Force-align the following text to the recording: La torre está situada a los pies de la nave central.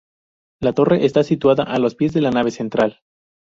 La 0.61 0.73
torre 0.73 1.05
está 1.05 1.21
situada 1.23 1.63
a 1.63 1.77
los 1.77 1.93
pies 1.93 2.11
de 2.13 2.21
la 2.21 2.31
nave 2.31 2.49
central. 2.49 3.03